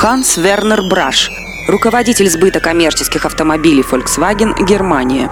[0.00, 1.30] Ханс Вернер Браш,
[1.68, 5.30] руководитель сбыта коммерческих автомобилей Volkswagen, Германия.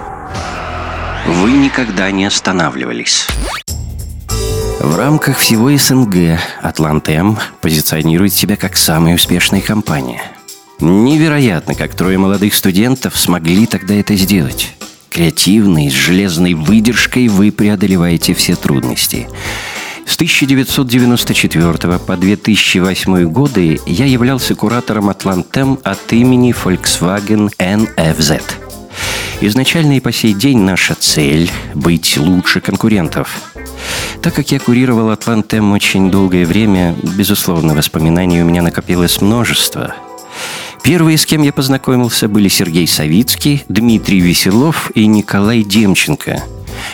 [1.26, 3.26] Вы никогда не останавливались.
[4.78, 10.20] В рамках всего СНГ Атлантем позиционирует себя как самая успешная компания.
[10.80, 14.74] Невероятно, как трое молодых студентов смогли тогда это сделать.
[15.08, 19.28] Креативный, с железной выдержкой вы преодолеваете все трудности.
[20.18, 28.42] С 1994 по 2008 годы я являлся куратором Атлантем от имени Volkswagen NFZ.
[29.42, 33.52] Изначально и по сей день наша цель– быть лучше конкурентов.
[34.20, 39.94] Так как я курировал Атлантем очень долгое время, безусловно, воспоминаний у меня накопилось множество–
[40.82, 46.42] Первые, с кем я познакомился, были Сергей Савицкий, Дмитрий Веселов и Николай Демченко.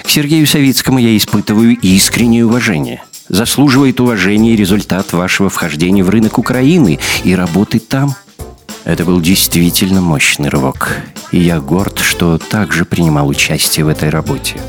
[0.02, 3.02] К Сергею Савицкому я испытываю искреннее уважение.
[3.28, 8.14] Заслуживает уважения результат вашего вхождения в рынок Украины и работы там.
[8.84, 10.96] Это был действительно мощный рывок.
[11.32, 14.60] И я горд, что также принимал участие в этой работе.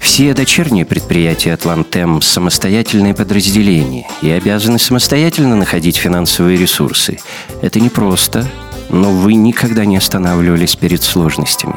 [0.00, 7.18] Все дочерние предприятия «Атлантем»– самостоятельные подразделения и обязаны самостоятельно находить финансовые ресурсы.
[7.62, 8.48] Это непросто,
[8.88, 11.76] но вы никогда не останавливались перед сложностями.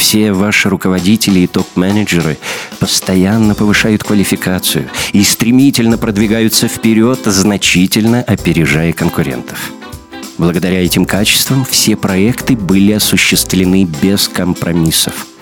[0.00, 2.38] Все ваши руководители и топ-менеджеры
[2.78, 9.58] постоянно повышают квалификацию и стремительно продвигаются вперед, значительно опережая конкурентов.
[10.38, 15.26] Благодаря этим качествам все проекты были осуществлены без компромиссов–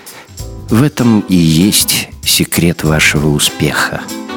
[0.71, 4.03] в этом и есть секрет вашего успеха–